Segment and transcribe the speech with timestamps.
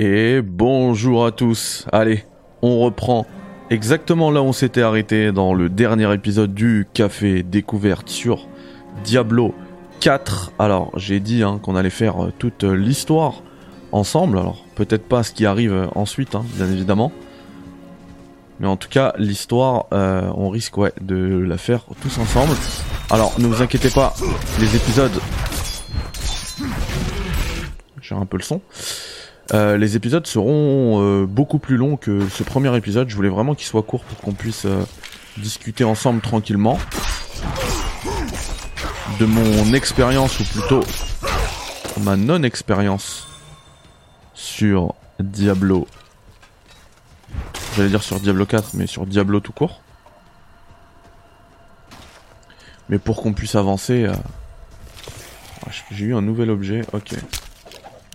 [0.00, 1.84] Et bonjour à tous.
[1.90, 2.24] Allez,
[2.62, 3.26] on reprend
[3.68, 8.46] exactement là où on s'était arrêté dans le dernier épisode du Café Découverte sur
[9.02, 9.56] Diablo
[9.98, 10.52] 4.
[10.60, 13.42] Alors, j'ai dit hein, qu'on allait faire euh, toute euh, l'histoire
[13.90, 14.38] ensemble.
[14.38, 17.10] Alors, peut-être pas ce qui arrive euh, ensuite, hein, bien évidemment.
[18.60, 22.54] Mais en tout cas, l'histoire, on risque de la faire tous ensemble.
[23.10, 24.14] Alors, ne vous inquiétez pas,
[24.60, 25.20] les épisodes...
[28.00, 28.60] J'ai un peu le son.
[29.54, 33.08] Euh, les épisodes seront euh, beaucoup plus longs que ce premier épisode.
[33.08, 34.84] Je voulais vraiment qu'il soit court pour qu'on puisse euh,
[35.38, 36.78] discuter ensemble tranquillement
[39.18, 40.84] de mon expérience ou plutôt
[42.02, 43.26] ma non-expérience
[44.34, 45.86] sur Diablo.
[47.74, 49.80] J'allais dire sur Diablo 4, mais sur Diablo tout court.
[52.90, 54.08] Mais pour qu'on puisse avancer,
[55.90, 56.82] j'ai eu un nouvel objet.
[56.92, 57.14] Ok.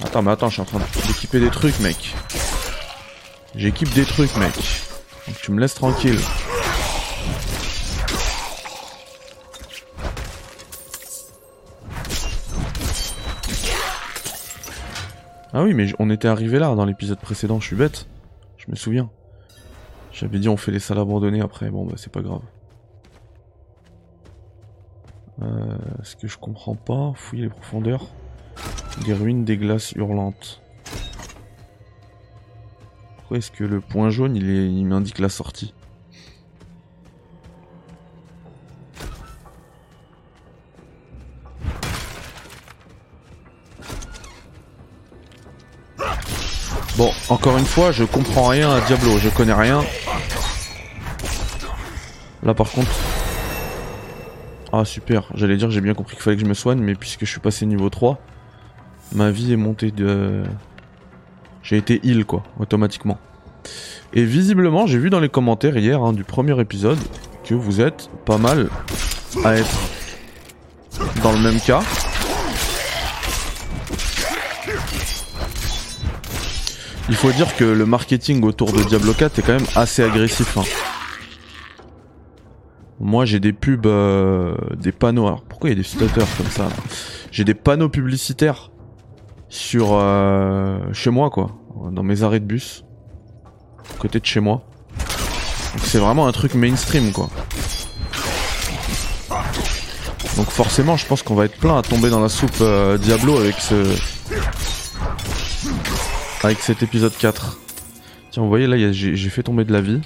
[0.01, 2.15] Attends, mais attends, je suis en train d'équiper des trucs, mec.
[3.55, 4.53] J'équipe des trucs, mec.
[5.41, 6.19] Tu me laisses tranquille.
[15.55, 18.07] Ah oui, mais on était arrivé là dans l'épisode précédent, je suis bête.
[18.57, 19.11] Je me souviens.
[20.11, 22.41] J'avais dit on fait les salles abandonnées après, bon bah c'est pas grave.
[25.41, 28.07] Euh, ce que je comprends pas, fouiller les profondeurs.
[29.05, 30.61] Des ruines des glaces hurlantes.
[33.17, 35.73] Pourquoi est-ce que le point jaune il, m'indique la sortie?
[46.95, 49.83] Bon, encore une fois, je comprends rien à Diablo, je connais rien.
[52.43, 52.91] Là par contre...
[54.71, 57.25] Ah super, j'allais dire j'ai bien compris qu'il fallait que je me soigne, mais puisque
[57.25, 58.19] je suis passé niveau 3,
[59.13, 60.43] ma vie est montée de...
[61.61, 63.17] J'ai été heal quoi, automatiquement.
[64.13, 66.99] Et visiblement, j'ai vu dans les commentaires hier hein, du premier épisode
[67.45, 68.69] que vous êtes pas mal
[69.45, 69.79] à être
[71.23, 71.81] dans le même cas.
[77.09, 80.57] Il faut dire que le marketing autour de Diablo 4 est quand même assez agressif.
[80.57, 80.63] Hein.
[82.99, 85.27] Moi j'ai des pubs, euh, des panneaux.
[85.27, 86.69] Alors pourquoi il y a des stutters comme ça
[87.31, 88.71] J'ai des panneaux publicitaires
[89.53, 91.51] sur euh, chez moi quoi,
[91.91, 92.83] dans mes arrêts de bus,
[93.99, 94.63] côté de chez moi.
[95.83, 97.29] c'est vraiment un truc mainstream quoi.
[100.37, 103.37] Donc forcément, je pense qu'on va être plein à tomber dans la soupe euh, Diablo
[103.37, 103.95] avec ce
[106.43, 107.59] avec cet épisode 4.
[108.31, 110.01] Tiens, vous voyez là, j'ai fait tomber de la vie.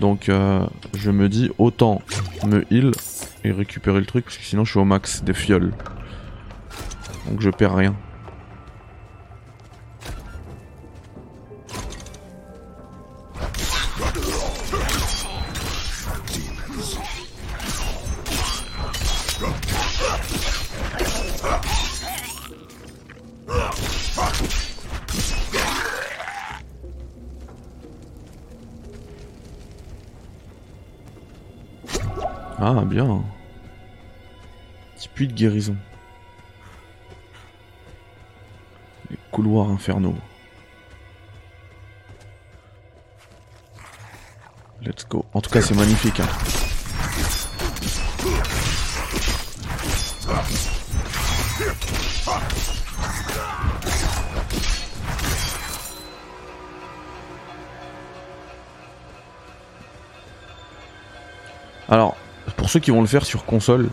[0.00, 2.02] Donc euh, je me dis autant
[2.44, 2.90] me heal
[3.44, 5.72] et récupérer le truc parce que sinon je suis au max des fioles.
[7.28, 7.94] Donc je perds rien.
[35.40, 35.76] Guérison.
[39.10, 40.14] Les couloirs infernaux.
[44.82, 45.24] Let's go.
[45.32, 46.20] En tout cas, c'est magnifique.
[46.20, 46.28] Hein.
[61.88, 62.14] Alors,
[62.58, 63.88] pour ceux qui vont le faire sur console,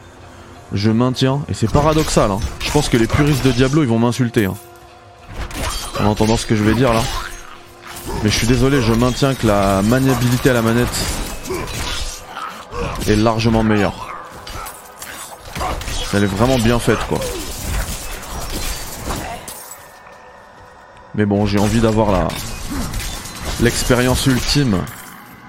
[0.73, 2.39] je maintiens, et c'est paradoxal, hein.
[2.59, 4.45] je pense que les puristes de Diablo ils vont m'insulter.
[4.45, 4.55] Hein.
[5.99, 7.01] En entendant ce que je vais dire là.
[8.23, 10.87] Mais je suis désolé, je maintiens que la maniabilité à la manette
[13.07, 14.15] est largement meilleure.
[16.13, 17.19] Elle est vraiment bien faite quoi.
[21.15, 22.27] Mais bon, j'ai envie d'avoir la
[23.61, 24.77] l'expérience ultime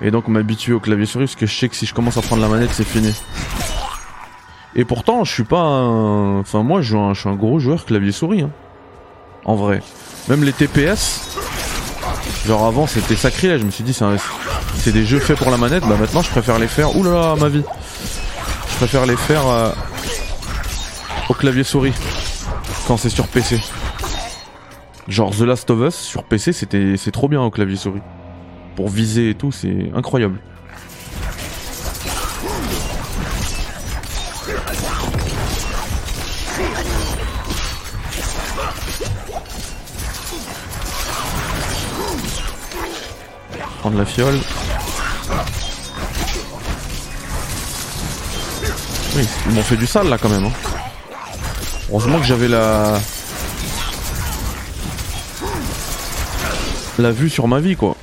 [0.00, 2.22] et donc m'habituer au clavier souris parce que je sais que si je commence à
[2.22, 3.14] prendre la manette c'est fini.
[4.74, 6.40] Et pourtant je suis pas un...
[6.40, 8.42] Enfin moi je suis un, gros joueur clavier souris.
[8.42, 8.50] Hein.
[9.44, 9.82] En vrai.
[10.28, 11.38] Même les TPS.
[12.46, 13.60] Genre avant c'était sacrilège.
[13.60, 13.96] Je me suis dit
[14.76, 15.84] c'est des jeux faits pour la manette.
[15.86, 16.96] Bah maintenant je préfère les faire...
[16.96, 17.64] Oulala ma vie.
[18.70, 19.70] Je préfère les faire euh,
[21.28, 21.94] au clavier souris.
[22.86, 23.60] Quand c'est sur PC.
[25.08, 28.02] Genre The Last of Us sur PC c'était trop bien au clavier souris
[28.78, 30.38] pour viser et tout, c'est incroyable.
[43.88, 44.38] Prendre la fiole.
[49.16, 50.44] Oui, ils m'ont fait du sale là quand même.
[50.44, 50.52] Hein.
[51.90, 52.98] Heureusement que j'avais la...
[56.98, 57.96] La vue sur ma vie quoi.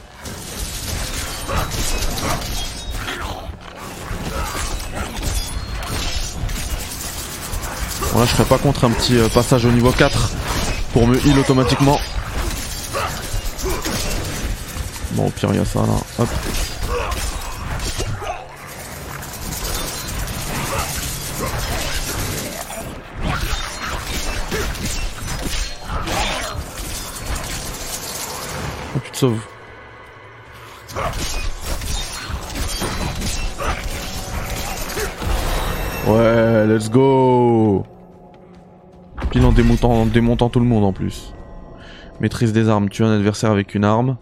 [8.11, 10.31] Voilà, je serais pas contre un petit euh, passage au niveau 4
[10.93, 11.99] pour me heal automatiquement.
[15.15, 15.94] Bon, au pire, il y a ça là.
[16.19, 16.27] Hop.
[28.94, 29.39] Oh, tu te sauves.
[36.07, 37.85] Ouais, let's go
[39.31, 41.33] Pile en démontant, démontant tout le monde en plus.
[42.19, 44.18] Maîtrise des armes, tue un adversaire avec une arme.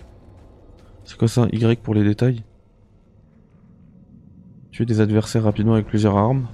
[1.14, 2.42] C'est quoi ça Y pour les détails?
[4.72, 6.48] Tuer des adversaires rapidement avec plusieurs armes.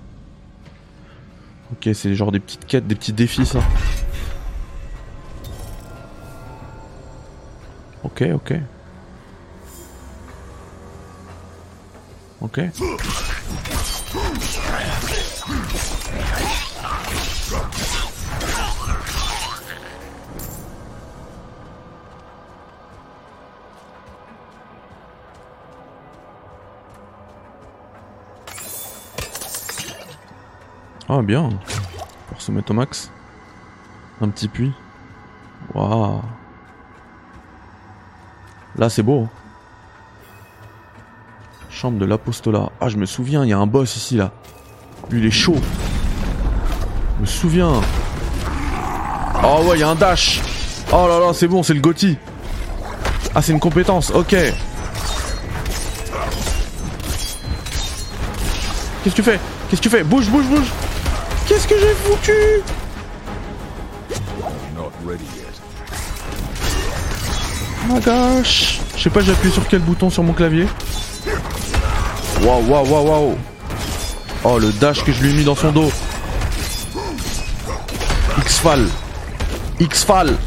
[1.72, 3.62] Ok, c'est genre des petites quêtes, des petits défis ça.
[8.04, 8.56] Ok, ok.
[12.42, 12.60] Ok.
[31.10, 31.50] Ah bien.
[32.28, 33.12] Pour se mettre au max.
[34.22, 34.74] Un petit puits.
[35.74, 36.22] Waouh.
[38.78, 39.28] Là c'est beau.
[41.72, 42.70] Chambre de l'apostolat.
[42.80, 44.32] Ah je me souviens, il y a un boss ici là.
[45.10, 45.58] Lui il est chaud.
[47.16, 47.82] Je me souviens.
[49.44, 50.42] Oh ouais, il y a un dash.
[50.92, 52.18] Oh là là, c'est bon, c'est le Gotti.
[53.34, 54.36] Ah, c'est une compétence, ok.
[59.04, 59.40] Qu'est-ce que tu fais?
[59.70, 60.04] Qu'est-ce que tu fais?
[60.04, 60.72] Bouge, bouge, bouge
[61.50, 62.62] Qu'est-ce que j'ai foutu
[67.82, 68.80] Oh my gosh.
[68.96, 70.68] Je sais pas j'ai appuyé sur quel bouton sur mon clavier.
[72.44, 73.38] Waouh waouh waouh waouh.
[74.44, 75.92] Oh le dash que je lui ai mis dans son dos.
[78.38, 78.88] X-Fall
[79.80, 80.38] X-Fall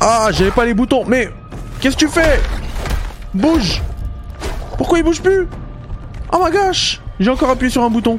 [0.00, 1.30] Ah j'avais pas les boutons mais
[1.80, 2.40] Qu'est-ce que tu fais?
[3.32, 3.80] Bouge.
[4.76, 5.46] Pourquoi il bouge plus?
[6.32, 7.00] Oh my gosh.
[7.20, 8.18] J'ai encore appuyé sur un bouton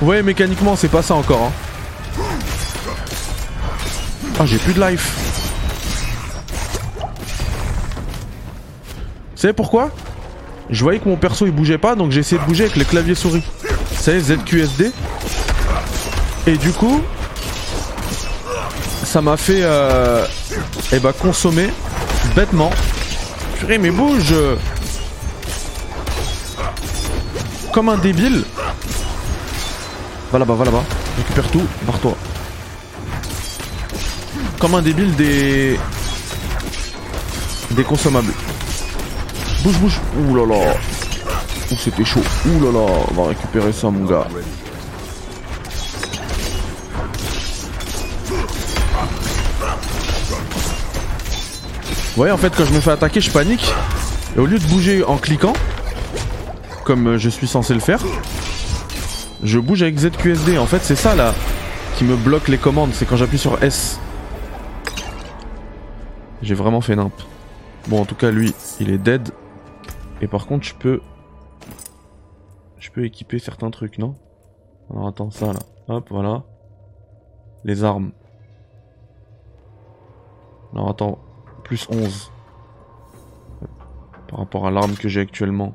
[0.00, 1.42] vous voyez, mécaniquement, c'est pas ça encore.
[1.42, 1.52] Hein.
[4.38, 5.12] Ah, j'ai plus de life.
[9.38, 9.90] Vous savez pourquoi?
[10.70, 12.84] Je voyais que mon perso il bougeait pas, donc j'ai essayé de bouger avec le
[12.84, 13.42] clavier souris.
[13.62, 14.92] Vous savez, ZQSD.
[16.46, 17.00] Et du coup,
[19.04, 20.24] ça m'a fait euh,
[20.92, 21.70] eh ben, consommer
[22.36, 22.70] bêtement.
[23.58, 24.34] Purée, mais bouge
[27.72, 28.44] Comme un débile.
[30.30, 30.84] Va là-bas, va là-bas.
[31.16, 32.14] Récupère tout, barre-toi.
[34.58, 35.78] Comme un débile des...
[37.70, 38.32] Des consommables.
[39.62, 40.00] Bouge, bouge.
[40.18, 40.74] Ouh là là.
[41.70, 42.22] Ouh, c'était chaud.
[42.46, 42.66] Ouh.
[42.66, 44.26] On va récupérer ça, mon gars.
[52.18, 53.72] Vous voyez, en fait, quand je me fais attaquer, je panique.
[54.36, 55.52] Et au lieu de bouger en cliquant,
[56.84, 58.00] comme je suis censé le faire,
[59.42, 60.58] je bouge avec ZQSD.
[60.58, 61.34] En fait, c'est ça là
[61.96, 62.92] qui me bloque les commandes.
[62.92, 64.00] C'est quand j'appuie sur S.
[66.42, 67.12] J'ai vraiment fait nimp.
[67.88, 69.30] Bon, en tout cas, lui, il est dead.
[70.20, 71.00] Et par contre, je peux...
[72.78, 74.14] Je peux équiper certains trucs, non?
[74.90, 75.58] Alors attends, ça là.
[75.88, 76.44] Hop, voilà.
[77.64, 78.12] Les armes.
[80.72, 81.18] Alors attends,
[81.64, 82.30] plus 11.
[84.28, 85.74] Par rapport à l'arme que j'ai actuellement.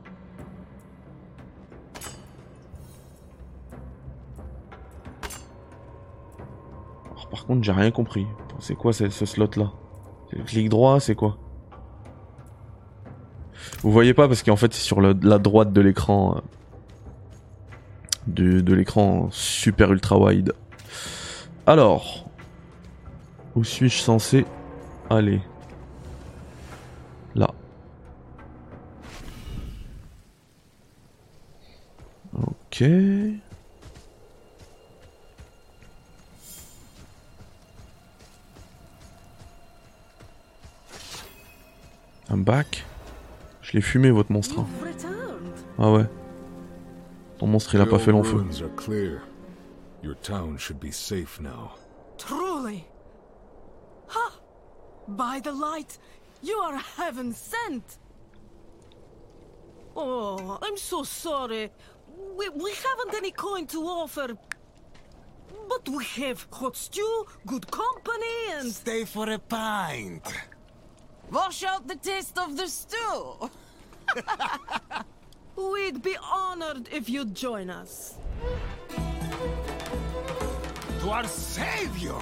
[7.48, 8.26] Contre, j'ai rien compris.
[8.60, 9.72] C'est quoi ce, slot là
[10.30, 11.38] C'est le clic droit, c'est quoi?
[13.82, 16.38] Vous voyez pas parce qu'en fait c'est sur la droite de l'écran.
[16.38, 16.42] Euh,
[18.28, 20.54] de, de l'écran super ultra wide.
[21.66, 22.26] Alors,
[23.56, 24.46] où suis-je censé
[25.10, 25.42] aller?
[27.36, 27.50] Là.
[32.34, 32.84] Ok.
[42.30, 42.86] Un bac
[43.62, 44.60] Je l'ai fumé votre monstre.
[44.60, 44.68] Hein.
[45.80, 46.06] Ah ouais.
[47.40, 48.46] Ton monstre il a pas fait long feu.
[50.02, 51.72] Your town should be safe now.
[52.18, 52.86] Truly.
[54.08, 54.32] Ha!
[55.08, 55.98] By the light,
[56.44, 57.98] You are heaven sent.
[59.96, 61.72] Oh, I'm so sorry.
[62.36, 64.38] We, we haven't any coin to offer.
[65.70, 68.70] But we have hot stew, good company, and.
[68.70, 70.28] Stay for a pint.
[71.32, 73.50] Wash out the taste of the stew.
[75.56, 78.16] We'd be honored if you'd join us.
[81.02, 82.16] To our savior!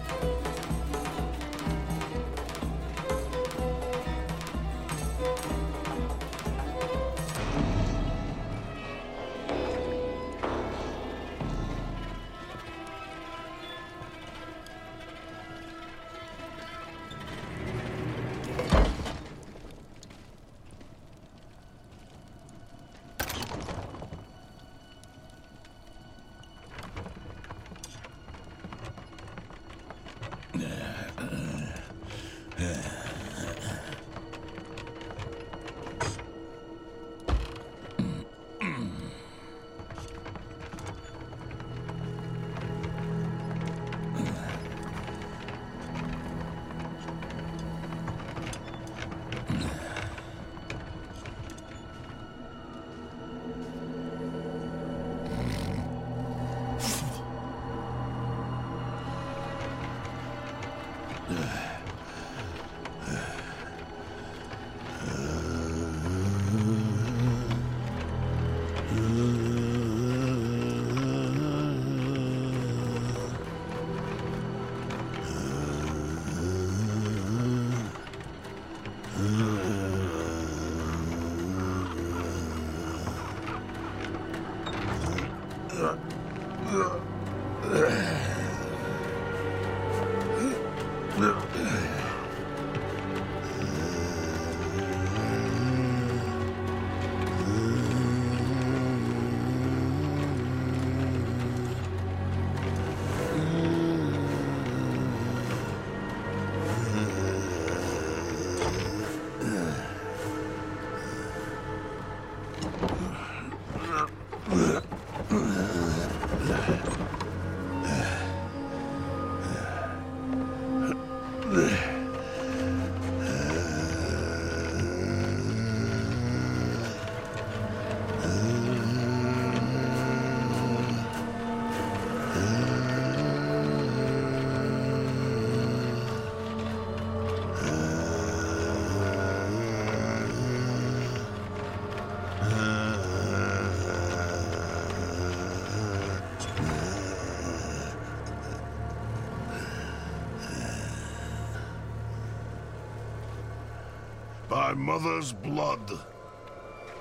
[154.74, 155.92] My mother's blood.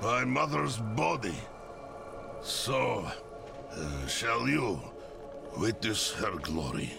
[0.03, 1.33] My mother's body.
[2.43, 3.07] So,
[3.71, 4.79] uh, shall you
[5.57, 6.93] witness her glory?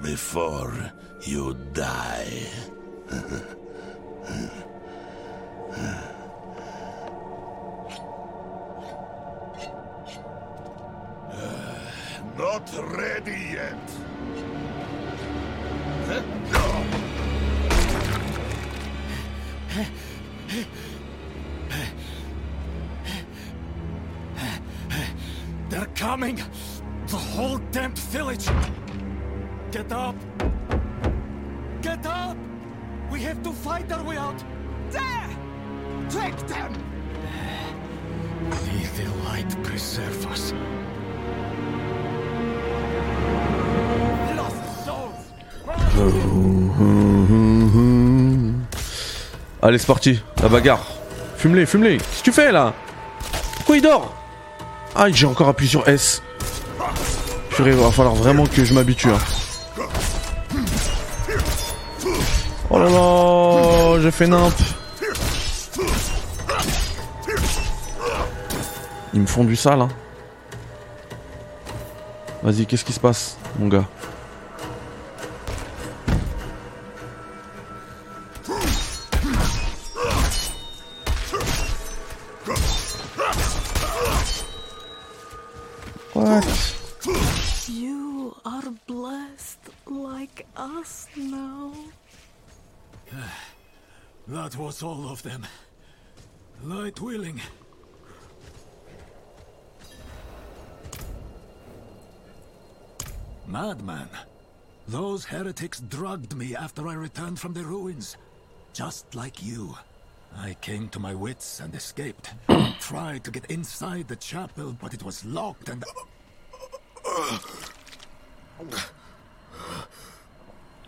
[0.00, 2.46] Before you die.
[49.62, 50.86] Allez, c'est parti, la bagarre.
[51.36, 51.96] Fume-les, fume-les.
[51.98, 52.72] Qu'est-ce que tu fais là?
[53.56, 54.14] Pourquoi il dort?
[54.94, 56.22] Ah, j'ai encore appuyé sur S.
[57.50, 59.10] Purée, va falloir vraiment que je m'habitue.
[59.10, 59.18] hein.
[62.70, 64.52] Oh là là, j'ai fait nimp.
[69.14, 69.80] Ils me font du sale.
[69.80, 69.88] Hein.
[72.42, 73.84] Vas-y, qu'est-ce qui se passe, mon gars?
[94.76, 95.46] Was all of them.
[96.62, 97.40] Light willing.
[103.46, 104.10] Madman.
[104.86, 108.18] Those heretics drugged me after I returned from the ruins.
[108.74, 109.74] Just like you.
[110.36, 112.34] I came to my wits and escaped.
[112.78, 115.82] Tried to get inside the chapel, but it was locked and...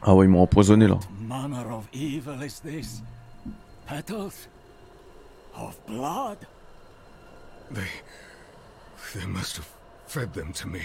[0.02, 1.00] Ah ouais, ils m'ont empoisonné là.
[1.18, 3.00] manner of evil is this?
[3.88, 4.48] Petals?
[5.54, 6.46] Of blood?
[7.70, 7.88] They.
[9.14, 9.68] They must have
[10.06, 10.82] fed them to me.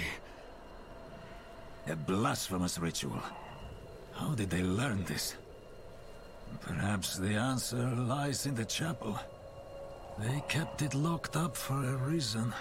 [1.87, 3.21] A blasphemous ritual.
[4.13, 5.35] How did they learn this?
[6.61, 9.19] Perhaps the answer lies in the chapel.
[10.19, 12.53] They kept it locked up for a reason.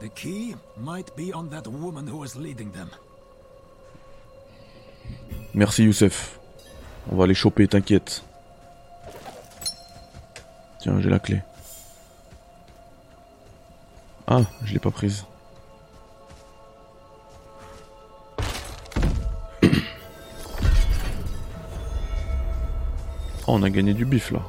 [0.00, 2.90] The key might be on that woman who was leading them.
[5.54, 6.40] Merci Youssef.
[7.08, 8.22] On va les choper, t'inquiète.
[10.82, 11.40] Tiens, j'ai la clé.
[14.26, 15.24] Ah, je l'ai pas prise.
[23.46, 24.40] Oh, on a gagné du bif là.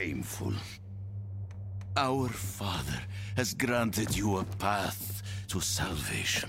[0.00, 0.54] Shameful.
[1.94, 2.98] Our Father
[3.36, 6.48] has granted you a path to salvation.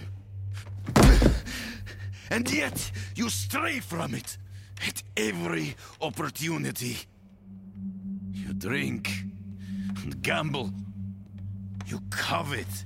[2.29, 4.37] And yet, you stray from it
[4.87, 6.99] at every opportunity.
[8.31, 9.11] You drink
[10.01, 10.71] and gamble.
[11.87, 12.85] You covet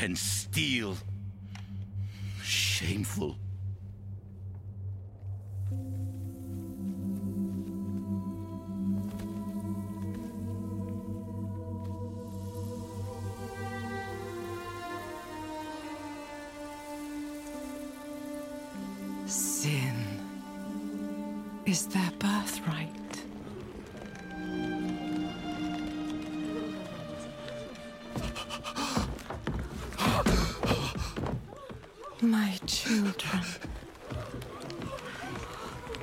[0.00, 0.96] and steal.
[2.40, 3.36] Shameful.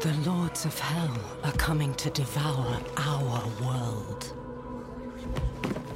[0.01, 4.33] The lords of hell are coming to devour our world.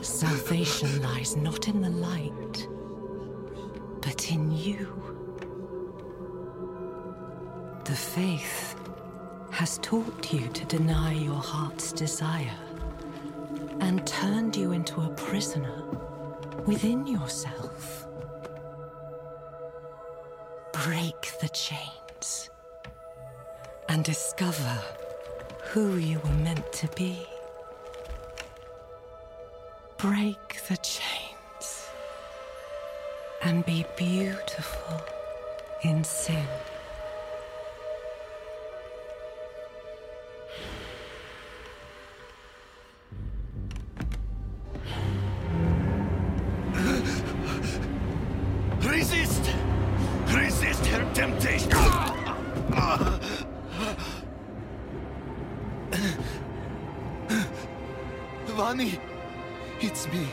[0.01, 2.67] Salvation lies not in the light,
[4.01, 4.89] but in you.
[7.85, 8.75] The faith
[9.51, 12.59] has taught you to deny your heart's desire
[13.79, 15.81] and turned you into a prisoner
[16.65, 18.05] within yourself.
[20.73, 22.49] Break the chains
[23.93, 24.81] and discover
[25.65, 27.15] who you were meant to be.
[29.97, 31.89] Break the chains
[33.43, 34.99] and be beautiful
[35.83, 36.47] in sin.
[58.73, 58.99] Vani,
[59.81, 60.25] it's me.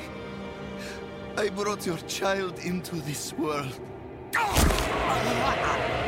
[1.36, 3.78] I brought your child into this world.
[4.34, 5.99] Oh,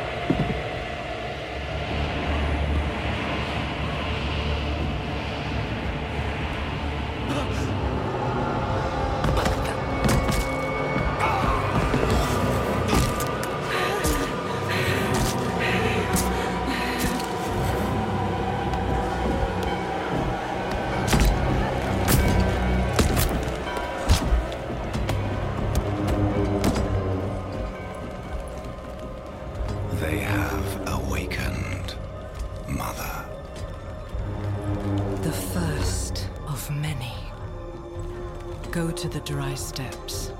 [39.53, 40.31] dry steps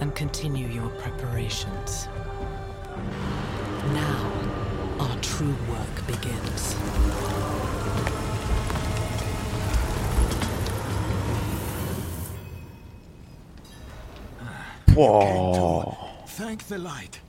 [0.00, 2.08] and continue your preparations.
[3.92, 4.32] Now,
[5.00, 6.76] our true work begins.
[14.94, 15.96] Wow.
[16.26, 17.20] Thank the light.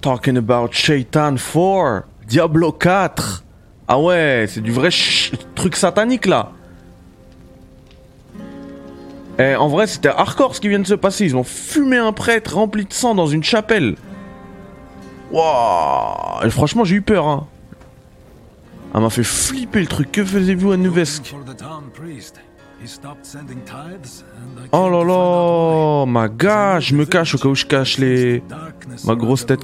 [0.00, 3.42] Talking about Shaitan 4, Diablo 4.
[3.90, 6.52] Ah ouais, c'est du vrai ch- truc satanique là.
[9.38, 11.24] Eh, en vrai, c'était hardcore ce qui vient de se passer.
[11.24, 13.96] Ils ont fumé un prêtre rempli de sang dans une chapelle.
[15.30, 17.26] Waouh Franchement, j'ai eu peur.
[17.26, 17.46] Hein.
[18.92, 20.10] Ça m'a fait flipper le truc.
[20.10, 20.88] Que faisiez-vous à I
[24.72, 28.42] Oh là là, ma gars, je me cache au cas où je cache les...
[29.04, 29.60] Ma grosse tête.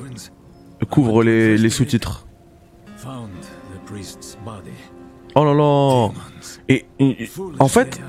[0.91, 2.27] couvre les, les sous-titres.
[5.35, 6.09] Oh là là
[6.69, 7.27] Et, et-
[7.59, 8.01] en fait,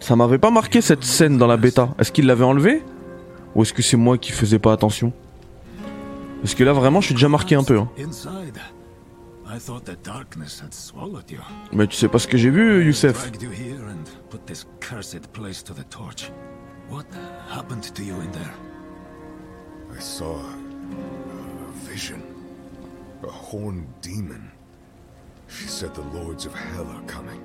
[0.00, 1.94] ça m'avait pas marqué cette scène dans la bêta.
[1.98, 2.82] Est-ce qu'il l'avait enlevé?
[3.54, 5.12] Ou est-ce que c'est moi qui faisais pas attention?
[6.42, 7.78] Parce que là vraiment je suis déjà marqué un peu.
[7.78, 7.88] hein.
[11.72, 13.16] Mais tu sais pas ce que j'ai vu Youssef?
[19.92, 22.18] I saw a vision.
[23.22, 24.50] A horned demon.
[25.48, 27.42] She said the lords of hell are coming.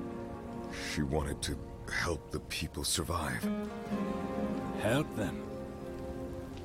[0.92, 1.58] She wanted to
[1.92, 3.46] help the people survive.
[4.80, 5.42] Help them.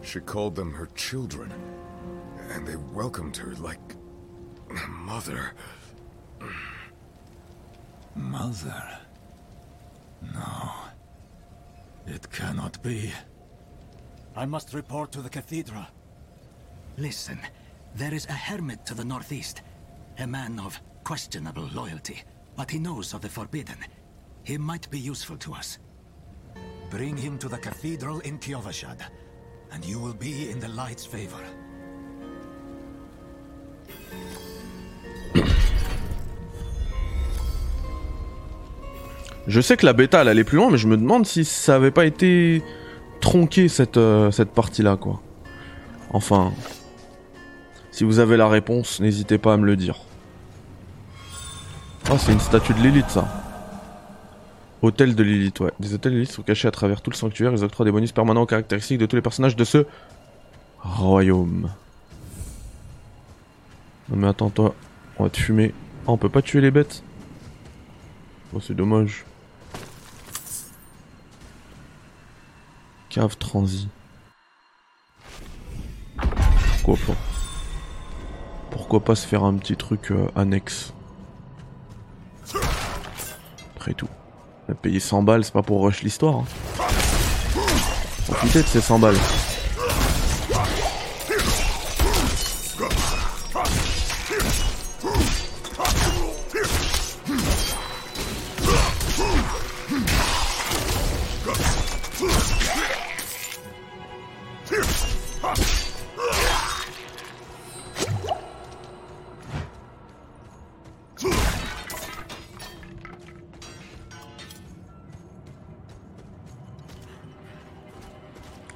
[0.01, 1.51] She called them her children.
[2.51, 3.79] And they welcomed her like
[4.69, 5.53] a mother.
[8.15, 8.99] Mother.
[10.33, 10.71] No.
[12.07, 13.11] It cannot be.
[14.35, 15.85] I must report to the cathedral.
[16.97, 17.39] Listen,
[17.95, 19.61] there is a hermit to the northeast.
[20.19, 22.23] A man of questionable loyalty,
[22.55, 23.77] but he knows of the forbidden.
[24.43, 25.79] He might be useful to us.
[26.89, 28.99] Bring him to the cathedral in Kiovashad,
[29.71, 31.43] and you will be in the light's favor.
[39.47, 41.75] Je sais que la bêta elle allait plus loin mais je me demande si ça
[41.75, 42.61] avait pas été
[43.21, 45.21] tronqué cette, euh, cette partie là quoi.
[46.11, 46.53] Enfin...
[47.91, 49.97] Si vous avez la réponse, n'hésitez pas à me le dire.
[52.09, 53.27] Ah c'est une statue de Lilith ça.
[54.81, 55.71] Hôtel de Lilith, ouais.
[55.79, 57.51] Des hôtels de Lilith sont cachés à travers tout le sanctuaire.
[57.51, 59.85] Ils octroient des bonus permanents aux caractéristiques de tous les personnages de ce
[60.79, 61.69] royaume.
[64.09, 64.73] Non mais attends toi,
[65.19, 65.73] on va te fumer.
[66.07, 67.03] Ah on peut pas tuer les bêtes
[68.53, 69.25] Oh c'est dommage.
[73.09, 73.87] Cave transi.
[76.83, 77.30] Pourquoi pas
[78.71, 80.93] Pourquoi pas se faire un petit truc euh, annexe
[83.75, 84.09] Après tout.
[84.67, 86.37] On a payé 100 balles, c'est pas pour rush l'histoire.
[86.37, 86.45] Hein.
[88.27, 89.17] Profitez de ces 100 balles.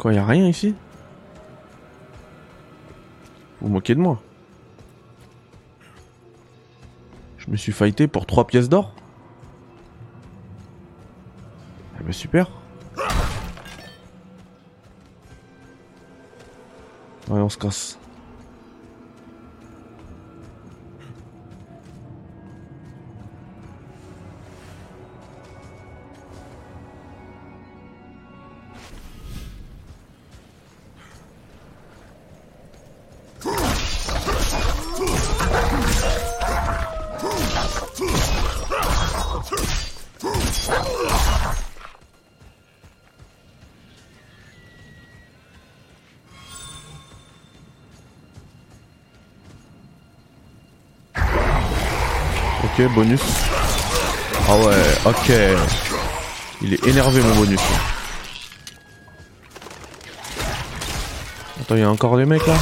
[0.06, 0.76] Quoi, y a rien ici.
[3.60, 4.22] Vous moquez de moi.
[7.40, 8.94] Je me suis fighté pour 3 pièces d'or.
[12.00, 12.52] Eh ben super.
[17.28, 17.98] Ouais, on se casse.
[52.90, 53.22] Bonus.
[54.48, 55.32] Ah ouais, ok.
[56.62, 57.62] Il est énervé mon bonus.
[61.62, 62.56] Attends, il y a encore des mecs là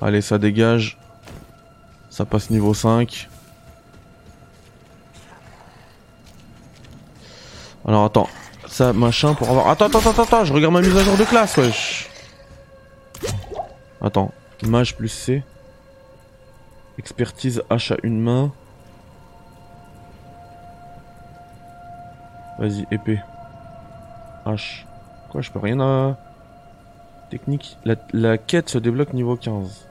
[0.00, 0.98] Allez, ça dégage.
[2.10, 3.28] Ça passe niveau 5.
[7.86, 8.28] Alors attends,
[8.66, 9.68] ça machin pour avoir...
[9.68, 12.08] Attends, attends, attends, attends, je regarde ma mise à jour de classe, wesh.
[14.00, 15.42] Attends, mage plus C.
[16.98, 18.52] Expertise hache à une main.
[22.58, 23.20] Vas-y, épée.
[24.46, 24.84] H.
[25.30, 26.16] Quoi, je peux rien à...
[27.30, 27.76] Technique.
[28.12, 29.88] La, quête se débloque niveau 15.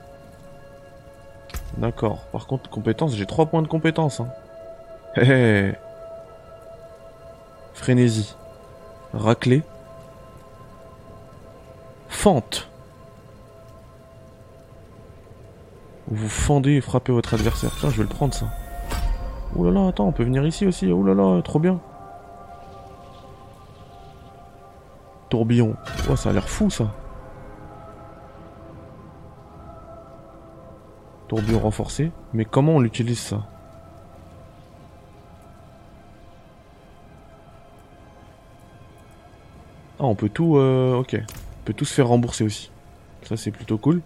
[1.78, 2.26] D'accord.
[2.32, 4.22] Par contre, compétence, j'ai 3 points de compétence.
[4.22, 4.30] Hein.
[5.18, 5.74] Hé.
[7.74, 8.36] Frénésie.
[9.13, 9.63] Raclée.
[12.08, 12.70] Fente.
[16.15, 17.71] Vous fendez et frappez votre adversaire.
[17.78, 18.47] Tiens, je vais le prendre ça.
[19.54, 20.89] Ouh là là, attends, on peut venir ici aussi.
[20.89, 21.82] Ouh là là, trop bien.
[25.28, 25.75] Tourbillon.
[26.10, 26.93] Oh, ça a l'air fou ça.
[31.28, 32.13] Tourbillon renforcé.
[32.34, 33.43] Mais comment on l'utilise ça?
[39.99, 40.56] Ah, on peut tout...
[40.56, 41.17] euh, ok.
[41.19, 42.71] On peut tout se faire rembourser aussi.
[43.23, 44.01] Ça, c'est plutôt cool.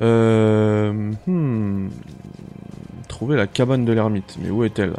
[0.00, 1.12] Euh...
[1.26, 1.88] Hmm.
[3.08, 4.36] Trouver la cabane de l'ermite.
[4.40, 4.94] Mais où est-elle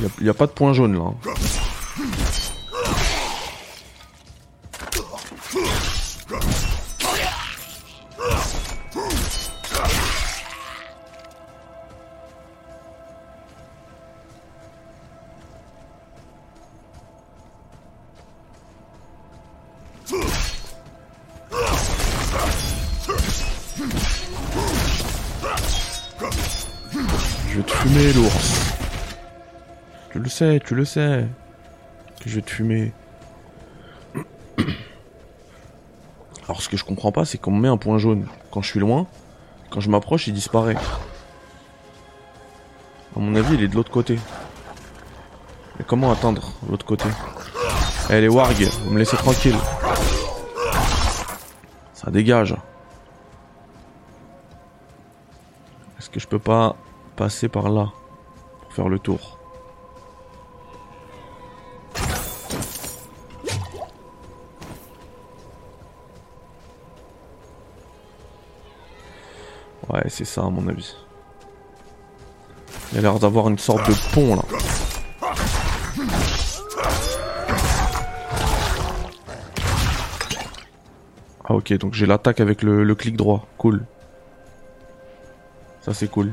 [0.00, 1.04] Il n'y a, pas de point jaune là.
[1.04, 1.59] hein.
[28.00, 28.74] Fumer l'ours.
[30.12, 31.26] Tu le sais, tu le sais.
[32.20, 32.92] Que je vais te fumer.
[36.44, 38.68] Alors ce que je comprends pas, c'est qu'on me met un point jaune quand je
[38.68, 39.06] suis loin.
[39.70, 40.76] Quand je m'approche, il disparaît.
[43.16, 44.18] À mon avis, il est de l'autre côté.
[45.78, 47.08] Mais comment atteindre l'autre côté?
[48.10, 49.56] Eh les wargs, vous me laissez tranquille.
[51.92, 52.56] Ça dégage.
[55.98, 56.76] Est-ce que je peux pas
[57.20, 57.92] passer par là
[58.62, 59.36] pour faire le tour
[69.90, 70.96] Ouais, c'est ça à mon avis.
[72.92, 74.42] Il a l'air d'avoir une sorte de pont là.
[81.44, 83.46] Ah ok, donc j'ai l'attaque avec le, le clic droit.
[83.58, 83.84] Cool.
[85.82, 86.32] Ça c'est cool.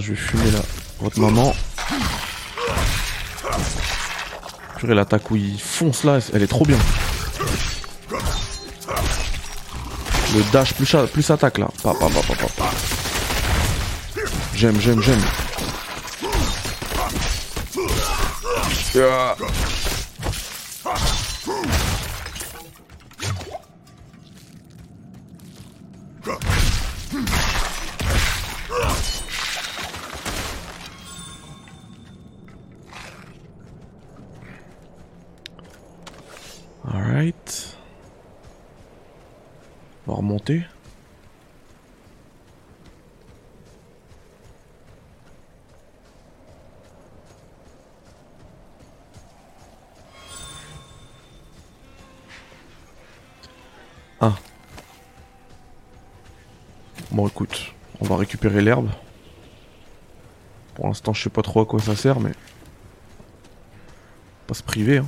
[0.00, 0.60] Je vais fumer là.
[1.00, 1.54] Votre maman.
[4.76, 6.78] Purée, l'attaque où il fonce là, elle est trop bien.
[10.34, 11.68] Le dash plus, plus attaque là.
[14.54, 15.22] J'aime, j'aime, j'aime.
[18.96, 19.36] Ah.
[58.42, 58.88] L'herbe.
[60.74, 62.32] Pour l'instant je sais pas trop à quoi ça sert mais...
[64.46, 65.06] Pas se priver hein.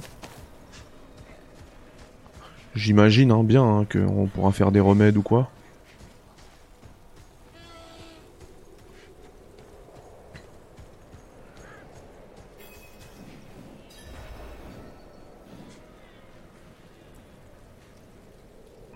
[2.75, 5.51] J'imagine hein, bien hein, qu'on pourra faire des remèdes ou quoi.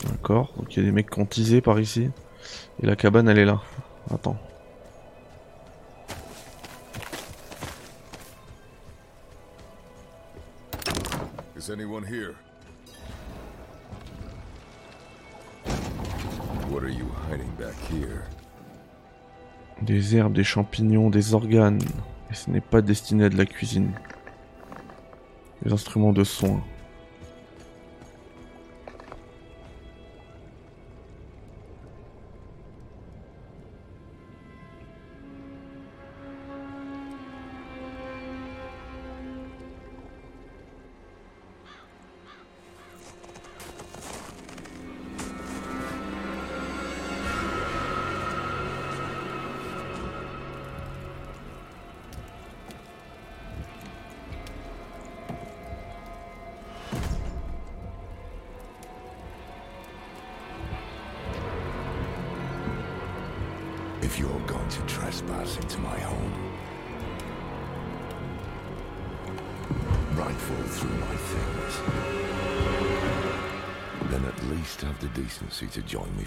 [0.04, 2.10] D'accord, donc il y a des mecs qui ont teasé par ici.
[2.82, 3.60] Et la cabane elle est là.
[4.12, 4.36] Attends.
[11.56, 12.34] Is anyone here?
[16.68, 18.24] What are you hiding back here?
[19.82, 21.80] Des herbes, des champignons, des organes.
[22.30, 23.92] Et ce n'est pas destiné à de la cuisine.
[25.62, 26.62] Des instruments de soins.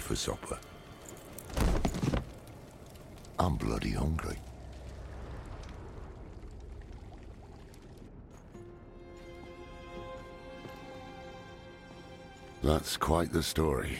[0.08, 0.58] For supper.
[3.38, 4.38] I'm bloody hungry.
[12.62, 13.98] That's quite the story.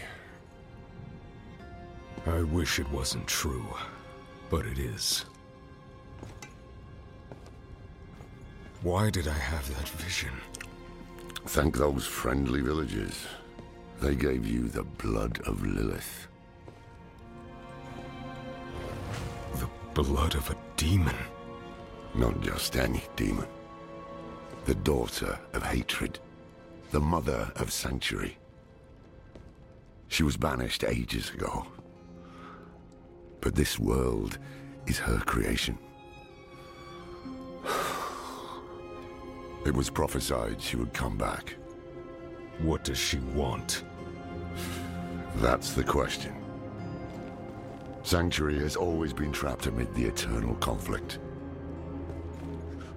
[2.27, 3.67] I wish it wasn't true,
[4.49, 5.27] but it is.
[8.81, 10.33] Why did I have that vision?
[11.49, 13.27] Thank those friendly villagers.
[14.01, 16.29] They gave you the blood of Lilith.
[19.55, 21.17] The blood of a demon?
[22.15, 23.49] Not just any demon.
[24.67, 26.21] The daughter of hatred.
[26.93, 28.39] The mother of sanctuary.
[30.07, 31.67] She was banished ages ago.
[33.41, 34.39] But this world
[34.87, 35.77] is her creation.
[39.67, 41.57] It was prophesied she would come back.
[42.61, 43.85] What does she want?
[45.37, 46.35] That's the question.
[48.03, 51.21] Sanctuary has always been trapped amid the eternal conflict.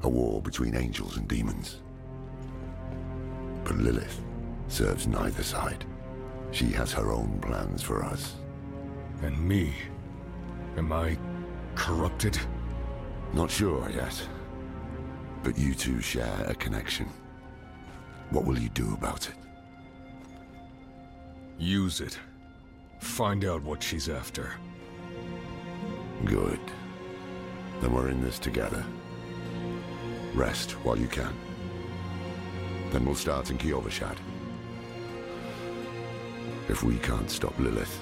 [0.03, 1.81] A war between angels and demons.
[3.63, 4.23] But Lilith
[4.67, 5.85] serves neither side.
[6.51, 8.35] She has her own plans for us.
[9.21, 9.73] And me?
[10.77, 11.17] Am I
[11.75, 12.39] corrupted?
[13.33, 14.19] Not sure yet.
[15.43, 17.07] But you two share a connection.
[18.31, 19.35] What will you do about it?
[21.61, 22.17] Use it.
[23.01, 24.55] Find out what she's after.
[26.25, 26.59] Good.
[27.79, 28.83] Then we're in this together.
[30.33, 31.31] Rest while you can.
[32.89, 34.17] Then we'll start in Kiovashad.
[36.67, 38.01] If we can't stop Lilith,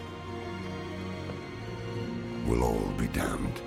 [2.47, 3.61] we'll all be damned.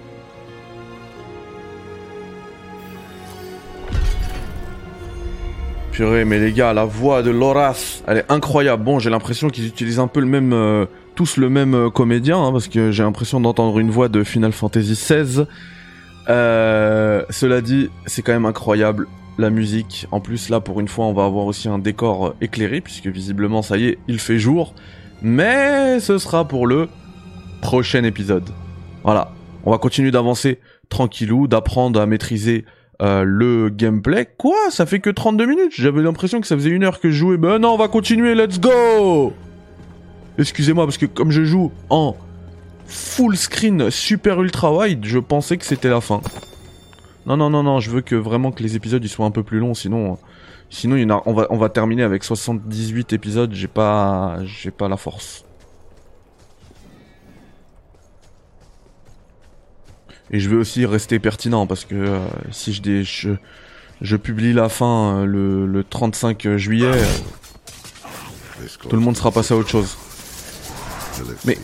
[5.92, 8.83] Purée, mais les gars, la voix de Loras, elle est incroyable.
[8.83, 12.42] Bon, j'ai l'impression qu'ils utilisent un peu le même, euh, tous le même euh, comédien,
[12.42, 15.44] hein, parce que j'ai l'impression d'entendre une voix de Final Fantasy XVI.
[16.31, 20.07] Euh, cela dit, c'est quand même incroyable la musique.
[20.12, 23.09] En plus, là, pour une fois, on va avoir aussi un décor euh, éclairé, puisque
[23.09, 24.74] visiblement, ça y est, il fait jour.
[25.20, 26.88] Mais ce sera pour le
[27.61, 28.48] prochain épisode.
[29.05, 29.33] Voilà,
[29.66, 32.64] on va continuer d'avancer tranquillou, d'apprendre à maîtriser
[33.00, 34.28] euh, le gameplay.
[34.37, 37.16] Quoi Ça fait que 32 minutes J'avais l'impression que ça faisait une heure que je
[37.16, 37.37] jouais.
[37.37, 39.33] Ben non, on va continuer, let's go
[40.38, 42.16] Excusez-moi, parce que comme je joue en
[42.87, 46.20] full screen super ultra wide, je pensais que c'était la fin.
[47.26, 49.59] Non, non, non, non, je veux que vraiment que les épisodes soient un peu plus
[49.59, 50.18] longs, sinon...
[50.85, 55.44] On, va, on va terminer avec 78 épisodes, j'ai pas, j'ai pas la force.
[60.32, 62.18] Et je veux aussi rester pertinent parce que euh,
[62.50, 67.04] si je, dé- je, publie la fin euh, le, le 35 juillet, euh,
[68.88, 69.96] tout le monde sera passé à autre chose.
[71.44, 71.58] Mais-.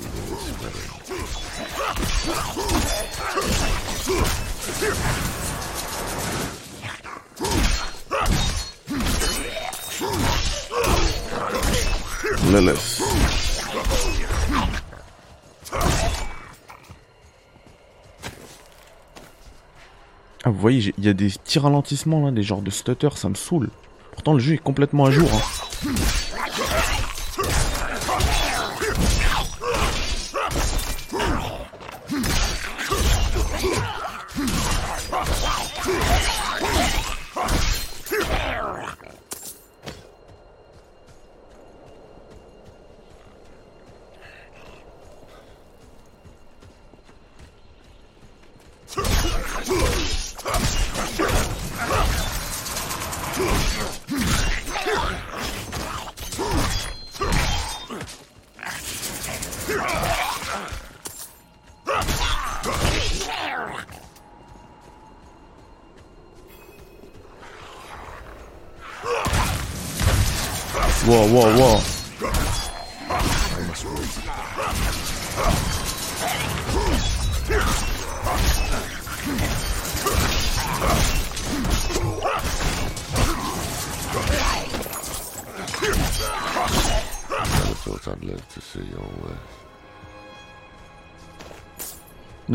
[20.59, 23.37] Vous voyez, il y a des petits ralentissements là, des genres de stutter, ça me
[23.37, 23.68] saoule.
[24.11, 25.29] Pourtant, le jeu est complètement à jour.
[25.33, 25.88] hein.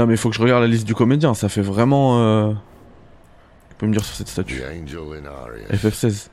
[0.04, 2.20] Non, mais faut que je regarde la liste du comédien, ça fait vraiment.
[2.20, 2.54] Euh...
[3.70, 5.70] Tu peux me dire sur cette statue angel in Arius.
[5.70, 6.30] FF16.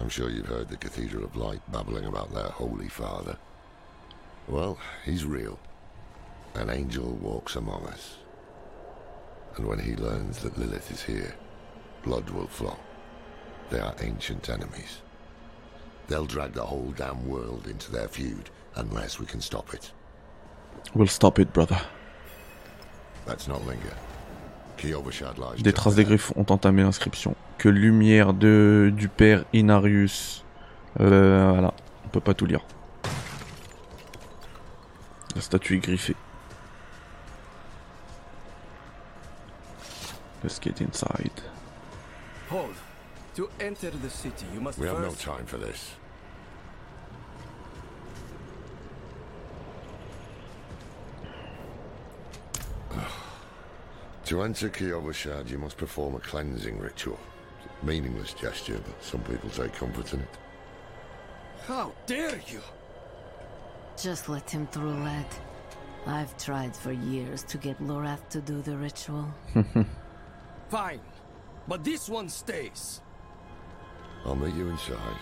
[0.00, 3.36] I'm sure you've heard the Cathedral of Light babbling about their Holy Father.
[4.48, 5.58] Well, he's real.
[6.54, 8.16] An angel walks among us.
[9.58, 11.34] And when he learns that Lilith is here,
[12.02, 12.78] blood will flow.
[13.68, 15.02] They are ancient enemies.
[16.08, 19.92] They'll drag the whole damn world into their feud unless we can stop it.
[20.94, 21.76] We'll stop it, brother.
[21.76, 21.82] Let's not linger.
[21.82, 23.09] Kiovashad lies
[25.62, 27.34] Des traces des griffes ont entamé l'inscription.
[27.58, 30.44] Que lumière de du père Inarius.
[30.98, 32.64] Euh, voilà, on peut pas tout lire.
[35.34, 36.16] La statue est griffée.
[40.42, 41.30] Let's get inside.
[42.50, 42.74] Hold.
[43.36, 45.94] To enter the city, you must We have no time for this.
[54.30, 57.18] To enter Kiovashad, you must perform a cleansing ritual.
[57.82, 60.38] Meaningless gesture, but some people take comfort in it.
[61.66, 62.60] How dare you?
[64.00, 65.26] Just let him through, lad.
[66.06, 69.26] I've tried for years to get Lorath to do the ritual.
[70.68, 71.00] Fine.
[71.66, 73.00] But this one stays.
[74.24, 75.18] I'll meet you inside.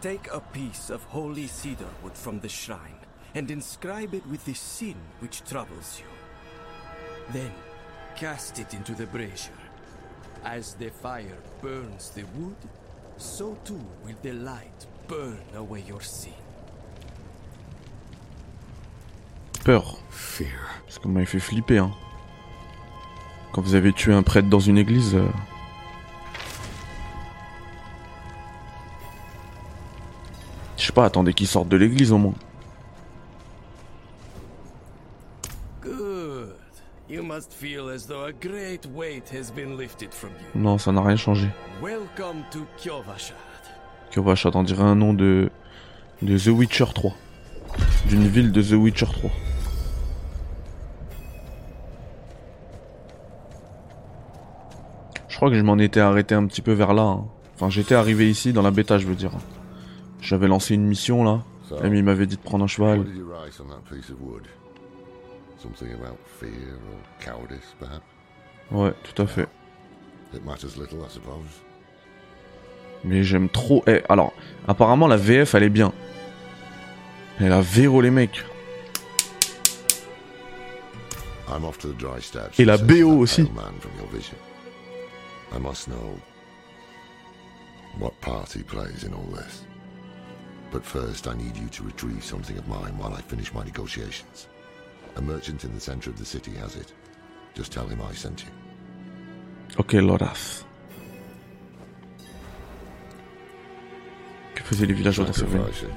[0.00, 3.04] Take a piece of holy cedar wood from the shrine
[3.34, 6.06] and inscribe it with the sin which troubles you.
[7.32, 7.50] Then
[8.16, 9.52] cast it into the brazier.
[10.44, 12.56] As the fire burns the wood,
[13.16, 16.32] so too will the light burn away your sin.
[19.64, 19.98] Peur.
[20.10, 20.60] Fear.
[20.84, 21.92] Parce que m'avait fait flipper, hein.
[23.52, 25.14] Quand vous avez tué un prêtre dans une église.
[25.14, 25.26] euh,
[30.76, 32.34] Je sais pas, attendez qu'il sorte de l'église au moins.
[37.34, 40.60] Must feel as though a great weight has been lifted from you.
[40.60, 41.48] Non, ça n'a rien changé.
[41.82, 43.34] Welcome to Kyovashad.
[44.12, 45.50] Kyovash, on dirait un nom de.
[46.22, 47.12] de The Witcher 3.
[48.08, 49.30] D'une ville de The Witcher 3.
[55.28, 57.02] Je crois que je m'en étais arrêté un petit peu vers là.
[57.02, 57.24] hein.
[57.56, 59.32] Enfin, j'étais arrivé ici dans la bêta, je veux dire.
[60.20, 61.42] J'avais lancé une mission là.
[61.68, 63.04] So, Amy m'avait dit de prendre un cheval.
[65.64, 68.04] Something about fear or cowardice, perhaps?
[68.70, 69.48] Ouais, tout à fait.
[70.34, 71.62] It matters little, I suppose.
[73.02, 73.82] Mais j'aime trop.
[73.86, 74.34] Eh, alors,
[74.68, 75.94] apparemment la VF elle est bien.
[77.40, 78.44] Elle a véro les mecs.
[81.48, 82.60] I'm off to the dry steps.
[82.60, 83.48] Et la BO aussi.
[85.50, 86.18] I must know
[87.98, 89.64] what part he plays in all this.
[90.70, 94.48] But first, I need you to retrieve something of mine while I finish my negotiations.
[95.16, 96.92] A merchant in the center of the city has it.
[97.54, 98.50] Just tell him I sent you.
[99.78, 100.64] Ok, Loras.
[104.54, 105.90] Que faisaient les villageois dans ces ruines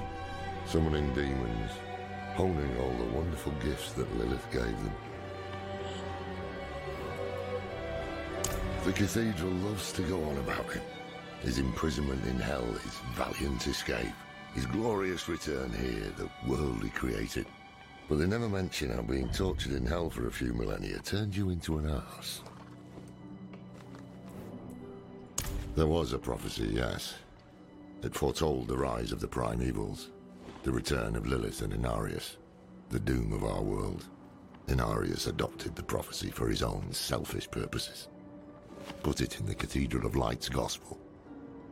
[0.68, 1.72] summoning demons,
[2.36, 4.94] honing all the wonderful gifts that Lilith gave them.
[8.84, 10.82] The cathedral loves to go on about him.
[11.42, 14.14] His imprisonment in hell, his valiant escape,
[14.54, 17.46] his glorious return here, the world he created.
[18.08, 21.50] But they never mention how being tortured in hell for a few millennia turned you
[21.50, 22.42] into an ass.
[25.76, 27.16] There was a prophecy, yes.
[28.02, 30.08] It foretold the rise of the primevals,
[30.64, 32.38] the return of Lilith and Inarius,
[32.90, 34.06] the doom of our world.
[34.68, 38.08] Inarius adopted the prophecy for his own selfish purposes,
[39.04, 40.98] put it in the Cathedral of Light's gospel,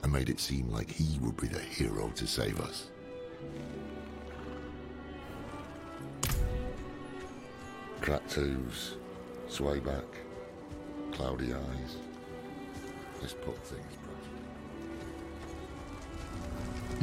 [0.04, 2.90] and made it seem like he would be the hero to save us.
[8.02, 8.98] Cracked hooves,
[9.48, 10.06] sway back,
[11.12, 11.98] cloudy eyes.
[13.22, 13.82] Let's put things.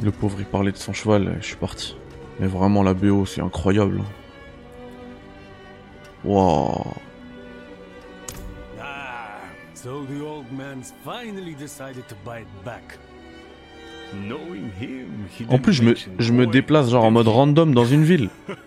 [0.01, 1.95] Le pauvre il parlait de son cheval, je suis parti.
[2.39, 4.01] Mais vraiment la BO c'est incroyable.
[6.23, 6.93] Waouh.
[8.79, 9.39] Ah,
[9.73, 12.97] so the old man's finally decided to buy it back.
[14.13, 17.85] Knowing him, he En plus je me, je me déplace genre en mode random dans
[17.85, 18.29] une ville.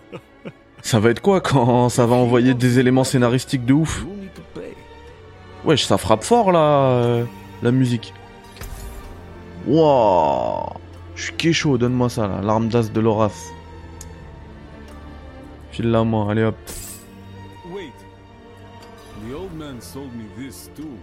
[0.87, 4.05] Ça va être quoi quand ça va envoyer des éléments scénaristiques de ouf.
[5.65, 7.25] Wesh ça frappe fort là, euh,
[7.61, 8.13] la musique.
[9.67, 10.63] Waouh.
[11.13, 13.51] Je suis kécho, donne-moi ça là, l'arme d'as de Loras.
[15.71, 16.55] File-la moi, allez hop.
[17.69, 17.91] Wait.
[19.27, 20.97] The old man sold me this too.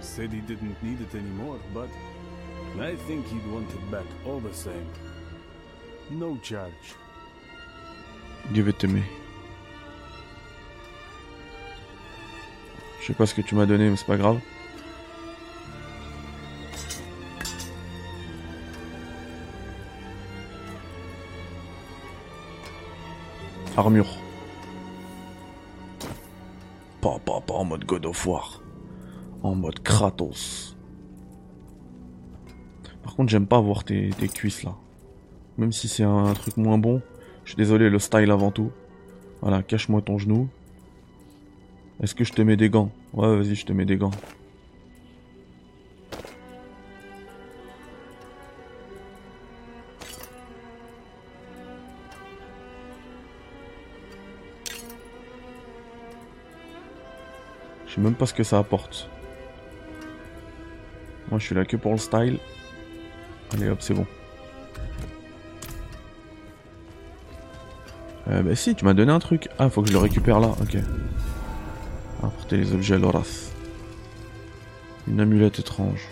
[0.00, 1.90] Said he didn't need it anymore, but
[2.80, 4.88] I think he'd want it back all the same.
[6.10, 7.01] No charge.
[8.52, 9.02] Give it to me.
[13.00, 14.38] Je sais pas ce que tu m'as donné, mais c'est pas grave.
[23.76, 24.06] Armure.
[27.00, 28.62] Pas, pas, en mode God of War.
[29.42, 30.76] En mode Kratos.
[33.02, 34.76] Par contre, j'aime pas voir tes cuisses là.
[35.58, 37.02] Même si c'est un truc moins bon.
[37.44, 38.70] Je suis désolé, le style avant tout.
[39.40, 40.48] Voilà, cache-moi ton genou.
[42.02, 42.90] Est-ce que je te mets des gants?
[43.12, 44.10] Ouais, vas-y, je te mets des gants.
[57.86, 59.10] Je sais même pas ce que ça apporte.
[61.30, 62.38] Moi, je suis là que pour le style.
[63.52, 64.06] Allez, hop, c'est bon.
[68.32, 69.48] Euh, bah si, tu m'as donné un truc.
[69.58, 70.76] Ah, faut que je le récupère là, ok.
[72.22, 73.52] Apporter les objets à Lorath.
[75.06, 76.06] Une amulette étrange.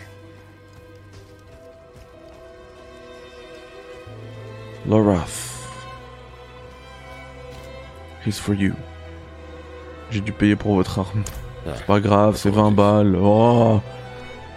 [4.86, 5.68] Lorath.
[8.26, 8.74] He's for you.
[10.10, 11.22] J'ai dû payer pour votre arme.
[11.64, 13.16] C'est pas grave, c'est 20 balles.
[13.16, 13.80] Oh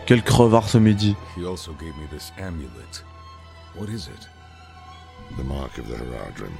[0.05, 1.15] Quel crevard ce midi.
[1.37, 3.03] He also gave me this amulet.
[3.75, 4.27] What is it?
[5.37, 6.51] The mark of the Heradrim.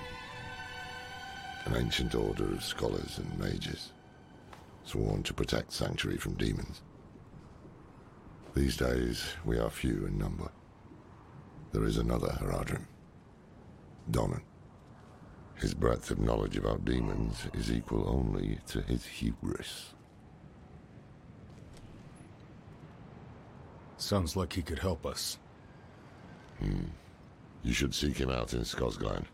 [1.65, 3.91] An ancient order of scholars and mages,
[4.83, 6.81] sworn to protect Sanctuary from demons.
[8.53, 10.49] These days, we are few in number.
[11.71, 12.85] There is another Heradrim.
[14.11, 14.41] Donan.
[15.55, 19.93] His breadth of knowledge about demons is equal only to his hubris.
[23.97, 25.37] Sounds like he could help us.
[26.59, 26.87] Hmm.
[27.63, 29.25] You should seek him out in Skosglen.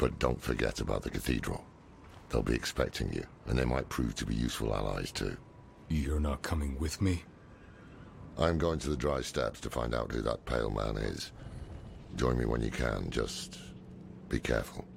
[0.00, 1.62] But don't forget about the cathedral.
[2.30, 5.36] They'll be expecting you, and they might prove to be useful allies too.
[5.88, 7.22] You're not coming with me?
[8.38, 11.32] I'm going to the dry steps to find out who that pale man is.
[12.16, 13.58] Join me when you can, just
[14.30, 14.88] be careful.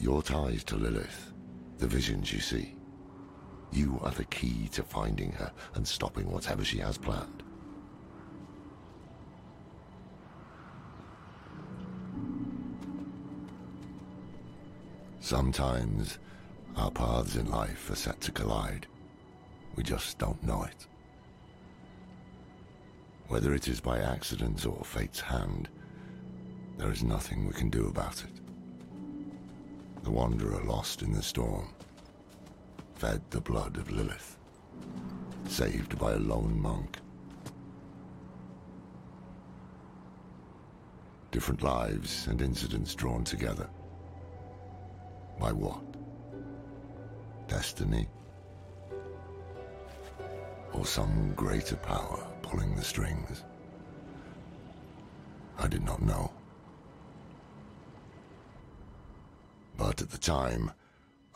[0.00, 1.32] Your ties to Lilith,
[1.78, 2.74] the visions you see,
[3.70, 7.43] you are the key to finding her and stopping whatever she has planned.
[15.24, 16.18] Sometimes
[16.76, 18.86] our paths in life are set to collide.
[19.74, 20.86] We just don't know it.
[23.28, 25.70] Whether it is by accident or fate's hand,
[26.76, 28.42] there is nothing we can do about it.
[30.02, 31.72] The Wanderer lost in the storm,
[32.96, 34.36] fed the blood of Lilith,
[35.48, 36.98] saved by a lone monk.
[41.30, 43.70] Different lives and incidents drawn together.
[45.38, 45.82] By what?
[47.48, 48.08] Destiny?
[50.72, 53.44] Or some greater power pulling the strings?
[55.58, 56.32] I did not know.
[59.76, 60.72] But at the time,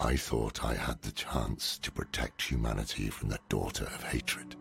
[0.00, 4.54] I thought I had the chance to protect humanity from the daughter of hatred.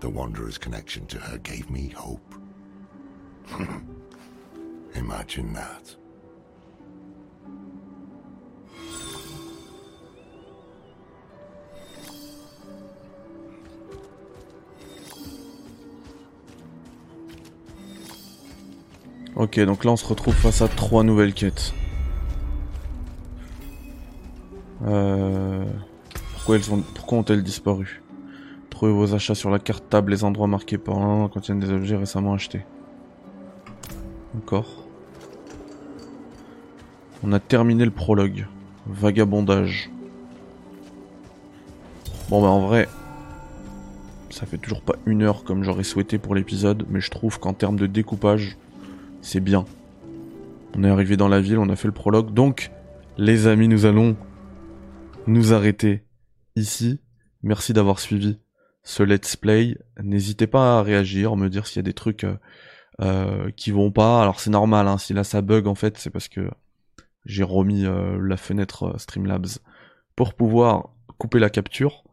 [0.00, 2.34] The Wanderer's connection to her gave me hope.
[4.94, 5.94] Imagine that.
[19.42, 21.74] Ok, donc là on se retrouve face à trois nouvelles quêtes.
[24.86, 25.64] Euh...
[26.34, 28.04] Pourquoi, elles ont-elles disparu?
[28.70, 31.96] Trouvez vos achats sur la carte table, les endroits marqués par un contiennent des objets
[31.96, 32.64] récemment achetés.
[34.34, 34.86] D'accord.
[37.24, 38.46] On a terminé le prologue.
[38.86, 39.90] Vagabondage.
[42.28, 42.88] Bon bah en vrai,
[44.30, 47.54] ça fait toujours pas une heure comme j'aurais souhaité pour l'épisode, mais je trouve qu'en
[47.54, 48.56] termes de découpage,
[49.22, 49.64] c'est bien.
[50.76, 52.34] On est arrivé dans la ville, on a fait le prologue.
[52.34, 52.70] Donc,
[53.16, 54.16] les amis, nous allons
[55.26, 56.04] nous arrêter
[56.56, 57.00] ici.
[57.42, 58.38] Merci d'avoir suivi
[58.82, 59.76] ce let's play.
[60.02, 62.36] N'hésitez pas à réagir, me dire s'il y a des trucs euh,
[63.00, 64.22] euh, qui vont pas.
[64.22, 66.50] Alors c'est normal, hein, si là ça bug en fait, c'est parce que
[67.24, 69.58] j'ai remis euh, la fenêtre Streamlabs
[70.16, 72.04] pour pouvoir couper la capture.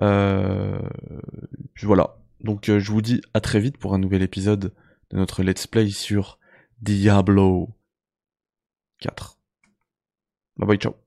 [0.00, 2.16] voilà.
[2.40, 4.72] Donc je vous dis à très vite pour un nouvel épisode
[5.10, 6.38] de notre let's play sur
[6.78, 7.74] Diablo
[8.98, 9.36] 4.
[10.56, 11.05] Bye bye, ciao.